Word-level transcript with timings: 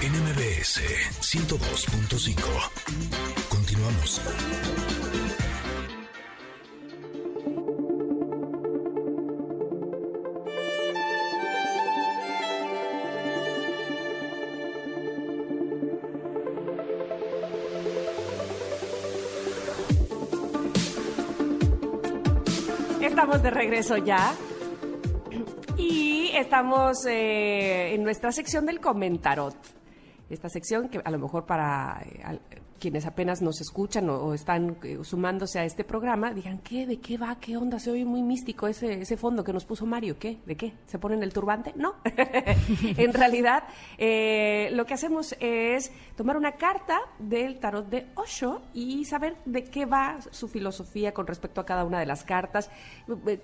en 0.00 0.12
MBS 0.12 0.80
102.5. 1.20 2.34
Continuamos. 3.48 4.20
Estamos 23.00 23.42
de 23.42 23.50
regreso 23.50 23.96
ya. 23.96 24.34
Y 25.86 26.30
estamos 26.32 27.04
eh, 27.04 27.94
en 27.94 28.02
nuestra 28.02 28.32
sección 28.32 28.64
del 28.64 28.80
comentarot. 28.80 29.54
Esta 30.30 30.48
sección 30.48 30.88
que 30.88 31.00
a 31.04 31.10
lo 31.10 31.18
mejor 31.18 31.44
para 31.44 32.02
eh, 32.02 32.38
quienes 32.80 33.06
apenas 33.06 33.42
nos 33.42 33.60
escuchan 33.60 34.08
o, 34.08 34.34
están 34.34 34.76
eh, 34.82 34.98
sumándose 35.02 35.58
a 35.58 35.64
este 35.64 35.84
programa, 35.84 36.32
digan, 36.32 36.58
¿qué? 36.58 36.86
¿De 36.86 36.98
qué 36.98 37.18
va? 37.18 37.38
¿Qué 37.40 37.56
onda? 37.56 37.78
Se 37.78 37.90
oye 37.90 38.04
muy 38.04 38.22
místico 38.22 38.66
ese, 38.66 39.00
ese 39.00 39.16
fondo 39.16 39.44
que 39.44 39.52
nos 39.52 39.64
puso 39.64 39.86
Mario. 39.86 40.18
¿Qué? 40.18 40.38
¿De 40.46 40.56
qué? 40.56 40.72
¿Se 40.86 40.98
ponen 40.98 41.22
el 41.22 41.32
turbante? 41.32 41.72
No. 41.76 41.94
en 42.96 43.12
realidad, 43.12 43.64
eh, 43.98 44.70
lo 44.72 44.86
que 44.86 44.94
hacemos 44.94 45.34
es 45.40 45.92
tomar 46.16 46.36
una 46.36 46.52
carta 46.52 47.00
del 47.18 47.58
tarot 47.58 47.88
de 47.88 48.06
Osho 48.16 48.62
y 48.72 49.04
saber 49.04 49.36
de 49.44 49.64
qué 49.64 49.84
va 49.84 50.18
su 50.30 50.48
filosofía 50.48 51.12
con 51.12 51.26
respecto 51.26 51.60
a 51.60 51.66
cada 51.66 51.84
una 51.84 52.00
de 52.00 52.06
las 52.06 52.24
cartas, 52.24 52.70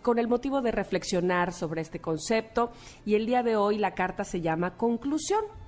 con 0.03 0.19
el 0.19 0.29
motivo 0.29 0.63
de 0.63 0.73
reflexionar 0.73 1.53
sobre 1.53 1.83
este 1.83 2.01
concepto. 2.01 2.73
Y 3.05 3.15
el 3.15 3.27
día 3.27 3.43
de 3.43 3.57
hoy 3.57 3.79
la 3.79 3.95
carta 3.95 4.25
se 4.25 4.41
llama 4.41 4.77
Conclusión. 4.77 5.60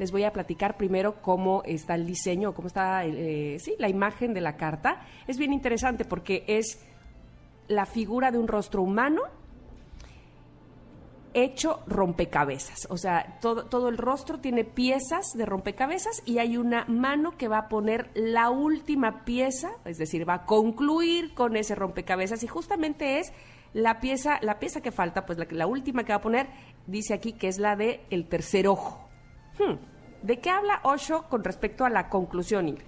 Les 0.00 0.12
voy 0.12 0.24
a 0.24 0.32
platicar 0.32 0.78
primero 0.78 1.20
cómo 1.20 1.62
está 1.66 1.94
el 1.94 2.06
diseño, 2.06 2.54
cómo 2.54 2.68
está 2.68 3.04
eh, 3.04 3.58
sí, 3.60 3.74
la 3.78 3.90
imagen 3.90 4.32
de 4.32 4.40
la 4.40 4.56
carta. 4.56 5.02
Es 5.26 5.36
bien 5.36 5.52
interesante 5.52 6.06
porque 6.06 6.42
es 6.46 6.82
la 7.68 7.84
figura 7.84 8.30
de 8.30 8.38
un 8.38 8.48
rostro 8.48 8.80
humano 8.80 9.20
hecho 11.34 11.80
rompecabezas. 11.86 12.88
O 12.88 12.96
sea, 12.96 13.36
todo, 13.42 13.66
todo 13.66 13.90
el 13.90 13.98
rostro 13.98 14.40
tiene 14.40 14.64
piezas 14.64 15.34
de 15.34 15.44
rompecabezas 15.44 16.22
y 16.24 16.38
hay 16.38 16.56
una 16.56 16.86
mano 16.86 17.36
que 17.36 17.48
va 17.48 17.58
a 17.58 17.68
poner 17.68 18.10
la 18.14 18.48
última 18.48 19.26
pieza, 19.26 19.72
es 19.84 19.98
decir, 19.98 20.26
va 20.26 20.34
a 20.34 20.46
concluir 20.46 21.34
con 21.34 21.56
ese 21.56 21.74
rompecabezas 21.74 22.42
y 22.42 22.46
justamente 22.46 23.18
es 23.18 23.34
la 23.74 24.00
pieza, 24.00 24.38
la 24.40 24.58
pieza 24.58 24.80
que 24.80 24.92
falta, 24.92 25.26
pues 25.26 25.38
la, 25.38 25.46
la 25.50 25.66
última 25.66 26.04
que 26.04 26.12
va 26.14 26.20
a 26.20 26.22
poner, 26.22 26.48
dice 26.86 27.12
aquí 27.12 27.34
que 27.34 27.48
es 27.48 27.58
la 27.58 27.76
de 27.76 28.00
el 28.08 28.28
tercer 28.28 28.66
ojo. 28.66 29.10
Hmm. 29.58 29.89
¿De 30.22 30.38
qué 30.38 30.50
habla 30.50 30.80
Osho 30.82 31.24
con 31.28 31.44
respecto 31.44 31.84
a 31.84 31.90
la 31.90 32.08
conclusión, 32.08 32.68
Ingrid? 32.68 32.84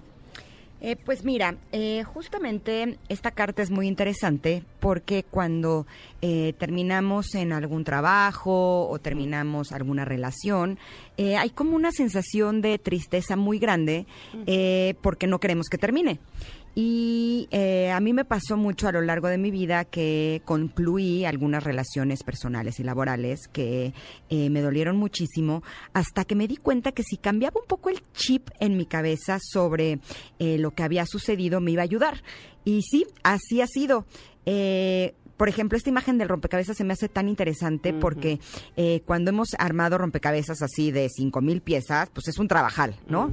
Eh, 0.81 0.97
pues 0.97 1.23
mira, 1.23 1.55
eh, 1.71 2.03
justamente 2.03 2.99
esta 3.07 3.31
carta 3.31 3.61
es 3.61 3.71
muy 3.71 3.87
interesante 3.87 4.63
porque 4.83 5.23
cuando 5.23 5.87
eh, 6.21 6.53
terminamos 6.59 7.35
en 7.35 7.53
algún 7.53 7.85
trabajo 7.85 8.89
o 8.89 8.99
terminamos 8.99 9.71
alguna 9.71 10.03
relación, 10.03 10.77
eh, 11.15 11.37
hay 11.37 11.51
como 11.51 11.77
una 11.77 11.93
sensación 11.93 12.59
de 12.61 12.77
tristeza 12.79 13.37
muy 13.37 13.59
grande 13.59 14.05
eh, 14.45 14.95
porque 15.01 15.25
no 15.25 15.39
queremos 15.39 15.69
que 15.69 15.77
termine. 15.77 16.19
Y 16.75 17.47
eh, 17.51 17.91
a 17.91 17.99
mí 17.99 18.13
me 18.13 18.25
pasó 18.25 18.57
mucho 18.57 18.87
a 18.87 18.91
lo 18.91 19.01
largo 19.01 19.27
de 19.27 19.37
mi 19.37 19.51
vida 19.51 19.85
que 19.85 20.41
concluí 20.43 21.23
algunas 21.23 21.63
relaciones 21.63 22.23
personales 22.23 22.79
y 22.79 22.83
laborales 22.83 23.47
que 23.47 23.93
eh, 24.29 24.49
me 24.49 24.61
dolieron 24.61 24.97
muchísimo 24.97 25.61
hasta 25.93 26.25
que 26.25 26.33
me 26.33 26.47
di 26.47 26.57
cuenta 26.57 26.91
que 26.91 27.03
si 27.03 27.17
cambiaba 27.17 27.61
un 27.61 27.67
poco 27.67 27.91
el 27.91 28.01
chip 28.13 28.49
en 28.59 28.75
mi 28.75 28.87
cabeza 28.87 29.37
sobre 29.39 29.99
eh, 30.39 30.57
lo 30.57 30.71
que 30.71 30.81
había 30.81 31.05
sucedido 31.05 31.61
me 31.61 31.71
iba 31.71 31.83
a 31.83 31.85
ayudar. 31.85 32.23
Y 32.65 32.81
sí, 32.83 33.05
así 33.23 33.61
ha 33.61 33.67
sido. 33.67 34.05
Eh, 34.45 35.13
por 35.43 35.49
ejemplo, 35.49 35.77
esta 35.77 35.89
imagen 35.89 36.17
del 36.17 36.29
rompecabezas 36.29 36.77
se 36.77 36.85
me 36.85 36.93
hace 36.93 37.09
tan 37.09 37.27
interesante 37.27 37.91
porque 37.91 38.39
eh, 38.77 39.01
cuando 39.05 39.29
hemos 39.29 39.49
armado 39.59 39.97
rompecabezas 39.97 40.61
así 40.61 40.89
de 40.89 41.09
cinco 41.13 41.41
mil 41.41 41.59
piezas, 41.59 42.09
pues 42.13 42.29
es 42.29 42.39
un 42.39 42.47
trabajal, 42.47 42.95
¿no? 43.09 43.29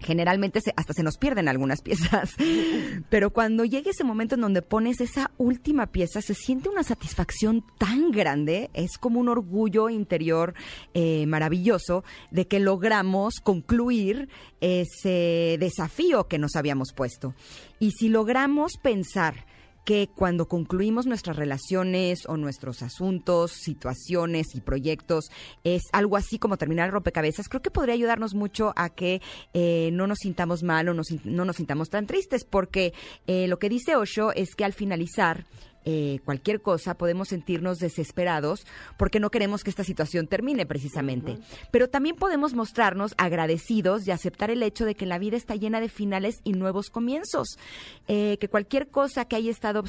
Generalmente 0.00 0.60
se- 0.60 0.74
hasta 0.76 0.92
se 0.92 1.02
nos 1.02 1.16
pierden 1.16 1.48
algunas 1.48 1.80
piezas. 1.80 2.34
Pero 3.08 3.30
cuando 3.30 3.64
llega 3.64 3.90
ese 3.90 4.04
momento 4.04 4.34
en 4.34 4.42
donde 4.42 4.60
pones 4.60 5.00
esa 5.00 5.30
última 5.38 5.86
pieza, 5.86 6.20
se 6.20 6.34
siente 6.34 6.68
una 6.68 6.82
satisfacción 6.82 7.64
tan 7.78 8.10
grande, 8.10 8.68
es 8.74 8.98
como 8.98 9.18
un 9.18 9.30
orgullo 9.30 9.88
interior 9.88 10.52
eh, 10.92 11.24
maravilloso 11.26 12.04
de 12.30 12.48
que 12.48 12.60
logramos 12.60 13.36
concluir 13.42 14.28
ese 14.60 15.56
desafío 15.58 16.28
que 16.28 16.36
nos 16.38 16.54
habíamos 16.54 16.92
puesto. 16.92 17.32
Y 17.78 17.92
si 17.92 18.10
logramos 18.10 18.72
pensar 18.82 19.46
que 19.84 20.08
cuando 20.14 20.46
concluimos 20.46 21.06
nuestras 21.06 21.36
relaciones 21.36 22.26
o 22.26 22.36
nuestros 22.36 22.82
asuntos, 22.82 23.52
situaciones 23.52 24.54
y 24.54 24.60
proyectos 24.60 25.30
es 25.64 25.82
algo 25.92 26.16
así 26.16 26.38
como 26.38 26.56
terminar 26.56 26.86
el 26.86 26.92
rompecabezas, 26.92 27.48
creo 27.48 27.62
que 27.62 27.70
podría 27.70 27.94
ayudarnos 27.94 28.34
mucho 28.34 28.72
a 28.76 28.90
que 28.90 29.20
eh, 29.54 29.90
no 29.92 30.06
nos 30.06 30.18
sintamos 30.18 30.62
mal 30.62 30.88
o 30.88 30.94
no 30.94 31.44
nos 31.44 31.56
sintamos 31.56 31.88
tan 31.90 32.06
tristes, 32.06 32.44
porque 32.44 32.92
eh, 33.26 33.48
lo 33.48 33.58
que 33.58 33.68
dice 33.68 33.96
Osho 33.96 34.32
es 34.32 34.54
que 34.54 34.64
al 34.64 34.72
finalizar 34.72 35.46
eh, 35.84 36.20
cualquier 36.24 36.60
cosa 36.60 36.94
podemos 36.94 37.28
sentirnos 37.28 37.78
desesperados 37.78 38.66
porque 38.98 39.18
no 39.18 39.30
queremos 39.30 39.64
que 39.64 39.70
esta 39.70 39.84
situación 39.84 40.26
termine 40.26 40.66
precisamente. 40.66 41.38
Pero 41.70 41.88
también 41.88 42.16
podemos 42.16 42.54
mostrarnos 42.54 43.14
agradecidos 43.16 44.06
y 44.06 44.10
aceptar 44.10 44.50
el 44.50 44.62
hecho 44.62 44.84
de 44.84 44.94
que 44.94 45.06
la 45.06 45.18
vida 45.18 45.36
está 45.36 45.56
llena 45.56 45.80
de 45.80 45.88
finales 45.88 46.40
y 46.44 46.52
nuevos 46.52 46.90
comienzos. 46.90 47.58
Eh, 48.08 48.36
que 48.38 48.48
cualquier 48.48 48.88
cosa 48.88 49.24
que 49.24 49.36
haya 49.36 49.50
estado 49.50 49.82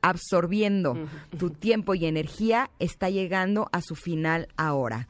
absorbiendo 0.00 0.96
tu 1.38 1.50
tiempo 1.50 1.94
y 1.94 2.06
energía 2.06 2.70
está 2.78 3.10
llegando 3.10 3.68
a 3.72 3.82
su 3.82 3.94
final 3.94 4.48
ahora. 4.56 5.08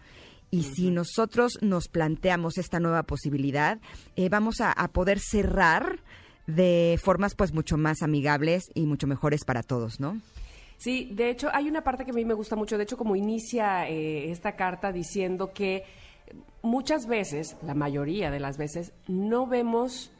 Y 0.51 0.65
si 0.65 0.91
nosotros 0.91 1.59
nos 1.63 1.89
planteamos 1.89 2.59
esta 2.59 2.79
nueva 2.79 3.05
posibilidad, 3.05 3.81
eh, 4.17 4.29
vamos 4.29 4.61
a, 4.61 4.71
a 4.71 4.89
poder 4.89 5.19
cerrar 5.19 6.01
de 6.47 6.99
formas 7.03 7.35
pues 7.35 7.53
mucho 7.53 7.77
más 7.77 8.03
amigables 8.03 8.71
y 8.75 8.87
mucho 8.87 9.07
mejores 9.07 9.45
para 9.45 9.63
todos, 9.63 10.01
¿no? 10.01 10.21
Sí, 10.77 11.11
de 11.13 11.31
hecho 11.31 11.49
hay 11.53 11.69
una 11.69 11.85
parte 11.85 12.05
que 12.05 12.11
a 12.11 12.15
mí 12.15 12.25
me 12.25 12.35
gusta 12.35 12.57
mucho, 12.57 12.77
de 12.77 12.85
hecho 12.85 12.97
como 12.97 13.15
inicia 13.15 13.89
eh, 13.89 14.31
esta 14.31 14.57
carta 14.57 14.91
diciendo 14.91 15.53
que 15.53 15.85
muchas 16.63 17.07
veces, 17.07 17.57
la 17.63 17.75
mayoría 17.75 18.31
de 18.31 18.41
las 18.41 18.59
veces, 18.59 18.93
no 19.07 19.47
vemos 19.47 20.11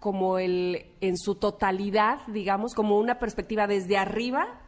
como 0.00 0.38
el 0.38 0.86
en 1.00 1.16
su 1.18 1.34
totalidad, 1.34 2.20
digamos, 2.28 2.74
como 2.74 2.98
una 2.98 3.18
perspectiva 3.18 3.66
desde 3.66 3.96
arriba 3.96 4.65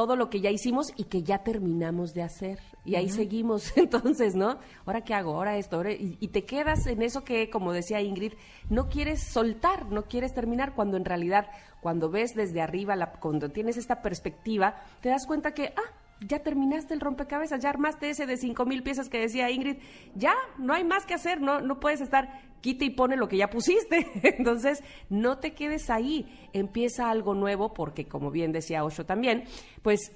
todo 0.00 0.16
lo 0.16 0.30
que 0.30 0.40
ya 0.40 0.48
hicimos 0.50 0.94
y 0.96 1.04
que 1.04 1.22
ya 1.22 1.42
terminamos 1.44 2.14
de 2.14 2.22
hacer. 2.22 2.58
Y 2.86 2.94
ahí 2.94 3.10
seguimos, 3.10 3.70
entonces, 3.76 4.34
¿no? 4.34 4.58
¿Ahora 4.86 5.02
qué 5.02 5.12
hago? 5.12 5.34
¿Ahora 5.34 5.58
esto? 5.58 5.76
ahora- 5.76 5.92
Y, 5.92 6.16
y 6.20 6.28
te 6.28 6.46
quedas 6.46 6.86
en 6.86 7.02
eso 7.02 7.22
que, 7.22 7.50
como 7.50 7.74
decía 7.74 8.00
Ingrid, 8.00 8.32
no 8.70 8.88
quieres 8.88 9.22
soltar, 9.22 9.90
no 9.92 10.04
quieres 10.04 10.32
terminar, 10.32 10.74
cuando 10.74 10.96
en 10.96 11.04
realidad, 11.04 11.48
cuando 11.82 12.08
ves 12.08 12.34
desde 12.34 12.62
arriba, 12.62 12.96
la- 12.96 13.12
cuando 13.12 13.50
tienes 13.50 13.76
esta 13.76 14.00
perspectiva, 14.00 14.76
te 15.02 15.10
das 15.10 15.26
cuenta 15.26 15.52
que, 15.52 15.74
ah, 15.76 15.92
ya 16.26 16.40
terminaste 16.42 16.94
el 16.94 17.00
rompecabezas, 17.00 17.60
ya 17.60 17.70
armaste 17.70 18.10
ese 18.10 18.26
de 18.26 18.36
cinco 18.36 18.66
mil 18.66 18.82
piezas 18.82 19.08
que 19.08 19.18
decía 19.18 19.50
Ingrid, 19.50 19.78
ya, 20.14 20.34
no 20.58 20.74
hay 20.74 20.84
más 20.84 21.06
que 21.06 21.14
hacer, 21.14 21.40
no, 21.40 21.60
no 21.60 21.80
puedes 21.80 22.00
estar 22.00 22.42
quita 22.60 22.84
y 22.84 22.90
pone 22.90 23.16
lo 23.16 23.28
que 23.28 23.36
ya 23.36 23.48
pusiste. 23.48 24.06
Entonces, 24.22 24.82
no 25.08 25.38
te 25.38 25.54
quedes 25.54 25.90
ahí, 25.90 26.26
empieza 26.52 27.10
algo 27.10 27.34
nuevo, 27.34 27.72
porque 27.72 28.06
como 28.06 28.30
bien 28.30 28.52
decía 28.52 28.84
Osho 28.84 29.06
también, 29.06 29.44
pues 29.82 30.12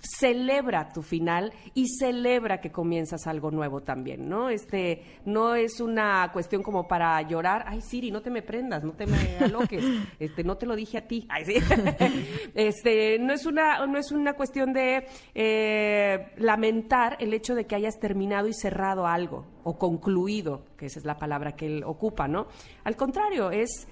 celebra 0.00 0.92
tu 0.92 1.02
final 1.02 1.52
y 1.74 1.86
celebra 1.88 2.60
que 2.60 2.70
comienzas 2.70 3.26
algo 3.26 3.50
nuevo 3.50 3.82
también, 3.82 4.28
¿no? 4.28 4.48
Este, 4.48 5.02
no 5.24 5.54
es 5.54 5.80
una 5.80 6.30
cuestión 6.32 6.62
como 6.62 6.88
para 6.88 7.20
llorar, 7.22 7.64
ay 7.66 7.80
Siri, 7.80 8.10
no 8.10 8.22
te 8.22 8.30
me 8.30 8.42
prendas, 8.42 8.84
no 8.84 8.92
te 8.92 9.06
me 9.06 9.36
aloques, 9.40 9.84
este, 10.18 10.44
no 10.44 10.56
te 10.56 10.66
lo 10.66 10.74
dije 10.74 10.98
a 10.98 11.06
ti, 11.06 11.26
ay 11.28 11.44
sí, 11.44 11.54
este, 12.54 13.18
no 13.18 13.32
es 13.32 13.46
una, 13.46 13.86
no 13.86 13.98
es 13.98 14.10
una 14.12 14.34
cuestión 14.34 14.72
de 14.72 15.06
eh, 15.34 16.32
lamentar 16.36 17.16
el 17.20 17.34
hecho 17.34 17.54
de 17.54 17.66
que 17.66 17.74
hayas 17.74 17.98
terminado 17.98 18.48
y 18.48 18.54
cerrado 18.54 19.06
algo 19.06 19.46
o 19.62 19.78
concluido, 19.78 20.64
que 20.76 20.86
esa 20.86 20.98
es 20.98 21.04
la 21.04 21.18
palabra 21.18 21.52
que 21.52 21.66
él 21.66 21.84
ocupa, 21.84 22.26
¿no? 22.26 22.46
Al 22.84 22.96
contrario, 22.96 23.50
es 23.50 23.86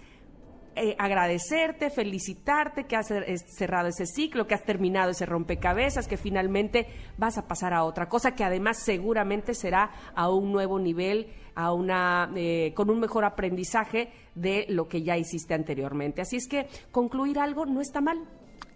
eh, 0.79 0.97
agradecerte, 0.99 1.91
felicitarte 1.91 2.85
que 2.85 2.97
has 2.97 3.11
eh, 3.11 3.37
cerrado 3.57 3.89
ese 3.89 4.07
ciclo, 4.07 4.47
que 4.47 4.55
has 4.55 4.65
terminado 4.65 5.11
ese 5.11 5.27
rompecabezas, 5.27 6.09
que 6.09 6.17
finalmente 6.17 6.87
vas 7.17 7.39
a 7.39 7.47
pasar 7.47 7.75
a 7.75 7.85
otra 7.85 8.09
cosa 8.09 8.35
que 8.35 8.45
además 8.45 8.79
seguramente 8.83 9.55
será 9.55 9.91
a 10.15 10.31
un 10.31 10.53
nuevo 10.53 10.79
nivel, 10.79 11.29
a 11.55 11.73
una 11.73 12.31
eh, 12.37 12.73
con 12.75 12.91
un 12.91 13.01
mejor 13.01 13.25
aprendizaje 13.25 14.11
de 14.35 14.67
lo 14.69 14.89
que 14.89 15.03
ya 15.03 15.17
hiciste 15.17 15.55
anteriormente. 15.55 16.23
Así 16.23 16.37
es 16.37 16.47
que 16.49 16.69
concluir 16.93 17.39
algo 17.39 17.67
no 17.67 17.81
está 17.81 18.01
mal. 18.01 18.19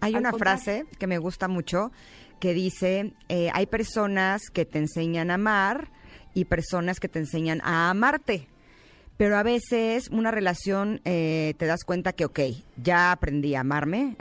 Hay 0.01 0.15
una 0.15 0.31
contrario. 0.31 0.63
frase 0.63 0.85
que 0.99 1.07
me 1.07 1.17
gusta 1.17 1.47
mucho 1.47 1.91
que 2.39 2.53
dice, 2.53 3.13
eh, 3.29 3.49
hay 3.53 3.67
personas 3.67 4.49
que 4.51 4.65
te 4.65 4.79
enseñan 4.79 5.31
a 5.31 5.35
amar 5.35 5.87
y 6.33 6.43
personas 6.43 6.99
que 6.99 7.07
te 7.07 7.19
enseñan 7.19 7.61
a 7.63 7.89
amarte. 7.89 8.49
Pero 9.17 9.37
a 9.37 9.43
veces 9.43 10.09
una 10.09 10.31
relación 10.31 11.01
eh, 11.05 11.53
te 11.57 11.65
das 11.65 11.83
cuenta 11.83 12.13
que, 12.13 12.25
ok, 12.25 12.39
ya 12.81 13.11
aprendí 13.11 13.55
a 13.55 13.61
amarme, 13.61 14.15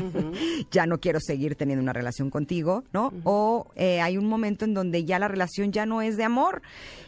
ya 0.70 0.86
no 0.86 0.98
quiero 0.98 1.20
seguir 1.20 1.54
teniendo 1.54 1.82
una 1.82 1.92
relación 1.92 2.30
contigo, 2.30 2.84
¿no? 2.92 3.12
O 3.22 3.68
eh, 3.76 4.00
hay 4.00 4.18
un 4.18 4.26
momento 4.26 4.64
en 4.64 4.74
donde 4.74 5.04
ya 5.04 5.18
la 5.18 5.28
relación 5.28 5.72
ya 5.72 5.86
no 5.86 6.02
es 6.02 6.16
de 6.16 6.24
amor 6.24 6.62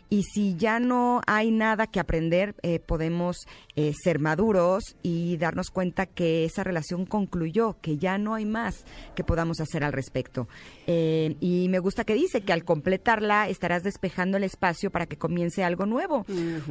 y 0.09 0.23
si 0.23 0.57
ya 0.57 0.79
no 0.79 1.21
hay 1.27 1.51
nada 1.51 1.87
que 1.87 1.99
aprender, 1.99 2.55
eh, 2.63 2.79
podemos 2.79 3.47
eh, 3.75 3.93
ser 3.93 4.21
maduros 4.21 4.97
y 5.03 5.37
darnos 5.37 5.71
cuenta 5.71 6.07
que 6.07 6.45
esa 6.45 6.63
relación 6.63 7.07
concluyó, 7.07 7.77
que 7.81 7.99
ya 7.99 8.17
no 8.17 8.35
hay 8.35 8.45
más 8.45 8.85
que 9.15 9.25
podamos 9.25 9.61
hacer 9.61 9.83
al 9.83 9.93
respecto. 9.93 10.49
Eh, 10.87 11.37
y 11.41 11.69
me 11.71 11.81
gusta 11.81 12.05
que 12.05 12.15
dice 12.15 12.43
que 12.43 12.53
al 12.53 12.65
completarla 12.65 13.49
estarás 13.49 13.83
despejando 13.83 14.37
el 14.37 14.45
espacio 14.45 14.91
para 14.91 15.07
que 15.07 15.19
comience 15.19 15.65
algo 15.65 15.87
nuevo. 15.87 16.25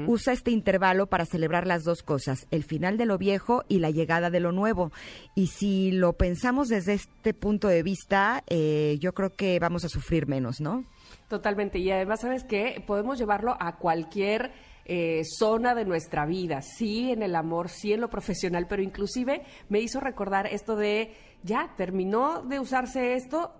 Usa 0.07 0.33
este 0.33 0.51
intervalo 0.51 1.07
para 1.07 1.25
celebrar 1.25 1.67
las 1.67 1.83
dos 1.83 2.03
cosas, 2.03 2.47
el 2.51 2.63
final 2.63 2.97
de 2.97 3.05
lo 3.05 3.17
viejo 3.17 3.63
y 3.67 3.79
la 3.79 3.91
llegada 3.91 4.29
de 4.29 4.39
lo 4.39 4.51
nuevo. 4.51 4.91
Y 5.35 5.47
si 5.47 5.91
lo 5.91 6.13
pensamos 6.13 6.69
desde 6.69 6.93
este 6.93 7.33
punto 7.33 7.67
de 7.67 7.83
vista, 7.83 8.43
yo 8.49 9.13
creo 9.13 9.33
que 9.35 9.59
vamos 9.59 9.83
a 9.83 9.89
sufrir 9.89 10.27
menos, 10.27 10.61
¿no? 10.61 10.85
Totalmente. 11.27 11.79
Y 11.79 11.89
además, 11.91 12.19
¿sabes 12.21 12.43
qué? 12.43 12.83
Podemos 12.85 13.17
llevarlo 13.17 13.57
a 13.59 13.77
cualquier 13.77 14.51
eh, 14.87 15.23
zona 15.25 15.73
de 15.73 15.83
nuestra 15.83 16.27
vida, 16.27 16.61
sí 16.61 17.11
en 17.11 17.23
el 17.23 17.35
amor, 17.35 17.69
sí 17.69 17.93
en 17.93 18.01
lo 18.01 18.09
profesional, 18.09 18.67
pero 18.67 18.83
inclusive 18.83 19.41
me 19.67 19.79
hizo 19.79 19.99
recordar 19.99 20.45
esto 20.45 20.75
de, 20.75 21.11
ya, 21.41 21.73
terminó 21.75 22.43
de 22.43 22.59
usarse 22.59 23.15
esto, 23.15 23.53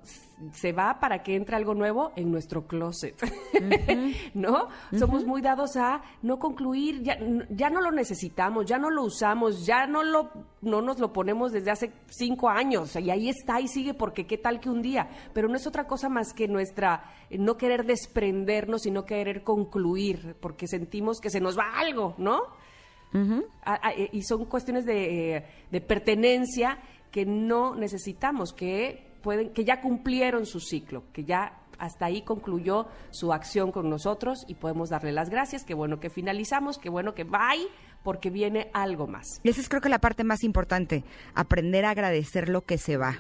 se 0.52 0.72
va 0.72 1.00
para 1.00 1.24
que 1.24 1.36
entre 1.36 1.56
algo 1.56 1.74
nuevo 1.74 2.12
en 2.16 2.32
nuestro 2.32 2.68
closet, 2.68 3.16
¿no? 4.34 4.68
Somos 4.98 5.26
muy 5.26 5.42
dados 5.42 5.78
a 5.78 6.02
no 6.22 6.38
concluir, 6.40 7.02
ya, 7.04 7.18
ya 7.50 7.70
no 7.70 7.82
lo 7.82 7.92
necesitamos, 7.92 8.66
ya 8.66 8.78
no 8.78 8.90
lo 8.90 9.04
usamos, 9.04 9.66
ya 9.66 9.88
no, 9.88 10.04
lo, 10.04 10.30
no 10.62 10.82
nos 10.82 11.00
lo 11.00 11.14
ponemos 11.14 11.52
desde 11.52 11.72
hace 11.72 11.92
cinco 12.10 12.50
años 12.50 12.96
y 12.96 13.10
ahí 13.10 13.30
está 13.30 13.62
y 13.62 13.68
sigue 13.68 13.94
porque 13.94 14.28
qué 14.28 14.38
tal 14.38 14.60
que 14.60 14.70
un 14.70 14.82
día, 14.82 15.10
pero 15.34 15.48
no 15.48 15.56
es 15.56 15.66
otra 15.66 15.88
cosa 15.88 16.10
más 16.10 16.34
que 16.34 16.48
nuestra 16.48 17.04
no 17.32 17.58
querer 17.58 17.86
desprendernos 17.86 18.86
y 18.86 18.92
no 18.92 19.06
querer 19.06 19.44
concluir 19.44 20.36
porque 20.40 20.68
sentimos 20.68 21.15
que 21.22 21.30
se 21.30 21.40
nos 21.40 21.58
va 21.58 21.78
algo, 21.78 22.16
¿no? 22.18 22.42
y 24.12 24.24
son 24.24 24.44
cuestiones 24.44 24.86
de, 24.86 25.38
eh, 25.38 25.46
de 25.72 25.80
pertenencia 25.80 26.80
que 27.12 27.26
no 27.26 27.74
necesitamos, 27.74 28.52
que 28.52 29.14
pueden, 29.22 29.54
que 29.54 29.64
ya 29.64 29.80
cumplieron 29.80 30.46
su 30.46 30.60
ciclo, 30.60 31.04
que 31.14 31.24
ya 31.24 31.62
hasta 31.80 32.08
ahí 32.08 32.24
concluyó 32.24 32.88
su 33.12 33.32
acción 33.32 33.72
con 33.72 33.90
nosotros 33.90 34.44
y 34.48 34.56
podemos 34.56 34.90
darle 34.90 35.14
las 35.14 35.30
gracias. 35.30 35.64
Qué 35.64 35.74
bueno 35.74 36.02
que 36.02 36.10
finalizamos, 36.10 36.78
qué 36.78 36.90
bueno 36.90 37.14
que 37.14 37.24
bye, 37.24 37.68
porque 38.04 38.30
viene 38.30 38.70
algo 38.74 39.08
más. 39.08 39.40
Y 39.44 39.50
esa 39.50 39.62
es 39.62 39.70
creo 39.70 39.82
que 39.82 39.90
la 39.90 40.00
parte 40.00 40.26
más 40.26 40.44
importante, 40.44 41.06
aprender 41.34 41.86
a 41.86 41.92
agradecer 41.92 42.50
lo 42.50 42.66
que 42.66 42.78
se 42.78 42.98
va 42.98 43.20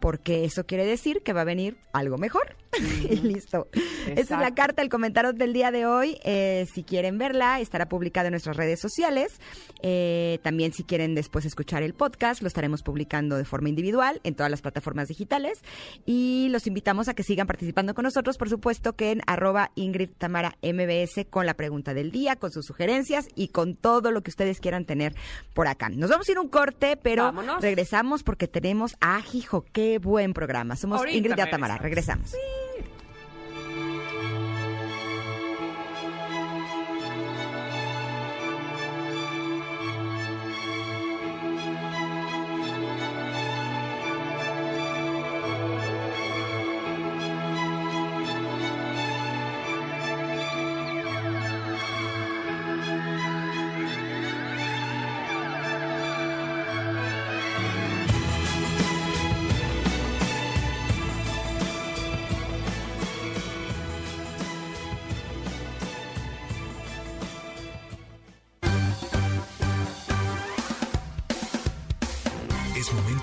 porque 0.00 0.44
eso 0.44 0.66
quiere 0.66 0.84
decir 0.84 1.22
que 1.22 1.32
va 1.32 1.42
a 1.42 1.44
venir 1.44 1.76
algo 1.92 2.18
mejor. 2.18 2.56
y 3.10 3.16
listo. 3.16 3.68
Esta 4.06 4.34
es 4.34 4.40
la 4.40 4.54
carta, 4.54 4.82
el 4.82 4.88
comentario 4.88 5.32
del 5.32 5.52
día 5.52 5.70
de 5.70 5.86
hoy. 5.86 6.18
Eh, 6.24 6.66
si 6.72 6.82
quieren 6.82 7.18
verla, 7.18 7.60
estará 7.60 7.88
publicada 7.88 8.28
en 8.28 8.32
nuestras 8.32 8.56
redes 8.56 8.80
sociales. 8.80 9.40
Eh, 9.82 10.38
también 10.42 10.72
si 10.72 10.84
quieren 10.84 11.14
después 11.14 11.44
escuchar 11.44 11.82
el 11.82 11.94
podcast, 11.94 12.42
lo 12.42 12.48
estaremos 12.48 12.82
publicando 12.82 13.36
de 13.36 13.44
forma 13.44 13.68
individual 13.68 14.20
en 14.24 14.34
todas 14.34 14.50
las 14.50 14.60
plataformas 14.60 15.08
digitales. 15.08 15.60
Y 16.04 16.48
los 16.50 16.66
invitamos 16.66 17.08
a 17.08 17.14
que 17.14 17.22
sigan 17.22 17.46
participando 17.46 17.94
con 17.94 18.04
nosotros, 18.04 18.36
por 18.38 18.48
supuesto 18.48 18.94
que 18.94 19.12
en 19.12 19.22
arroba 19.26 19.70
Ingrid 19.74 20.10
Tamara 20.18 20.56
MBS 20.62 21.26
con 21.30 21.46
la 21.46 21.54
pregunta 21.54 21.94
del 21.94 22.10
día, 22.10 22.36
con 22.36 22.52
sus 22.52 22.66
sugerencias 22.66 23.28
y 23.34 23.48
con 23.48 23.76
todo 23.76 24.10
lo 24.10 24.22
que 24.22 24.30
ustedes 24.30 24.60
quieran 24.60 24.84
tener 24.84 25.14
por 25.54 25.68
acá. 25.68 25.88
Nos 25.88 26.10
vamos 26.10 26.28
a 26.28 26.32
ir 26.32 26.38
un 26.38 26.48
corte, 26.48 26.96
pero 26.96 27.32
regresamos 27.60 28.22
porque 28.22 28.48
tenemos 28.48 28.96
a 29.00 29.20
hijo, 29.34 29.64
qué 29.72 29.98
buen 29.98 30.32
programa. 30.32 30.76
Somos 30.76 31.02
Ingrid 31.08 31.36
y 31.36 31.40
Atamara. 31.40 31.78
Regresamos. 31.78 32.34